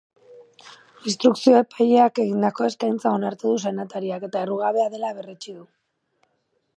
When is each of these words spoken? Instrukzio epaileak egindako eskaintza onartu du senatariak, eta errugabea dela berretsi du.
Instrukzio 1.09 1.51
epaileak 1.65 2.21
egindako 2.23 2.67
eskaintza 2.69 3.13
onartu 3.19 3.51
du 3.53 3.61
senatariak, 3.67 4.25
eta 4.31 4.41
errugabea 4.47 4.89
dela 4.95 5.15
berretsi 5.19 5.57
du. 5.59 5.69